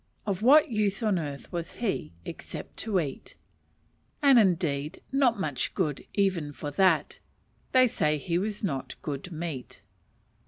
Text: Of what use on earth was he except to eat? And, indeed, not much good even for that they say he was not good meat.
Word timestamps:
Of 0.25 0.41
what 0.41 0.71
use 0.71 1.03
on 1.03 1.19
earth 1.19 1.51
was 1.51 1.73
he 1.73 2.11
except 2.25 2.77
to 2.77 2.99
eat? 2.99 3.35
And, 4.23 4.39
indeed, 4.39 4.99
not 5.11 5.39
much 5.39 5.75
good 5.75 6.07
even 6.15 6.53
for 6.53 6.71
that 6.71 7.19
they 7.71 7.85
say 7.87 8.17
he 8.17 8.39
was 8.39 8.63
not 8.63 8.99
good 9.03 9.31
meat. 9.31 9.83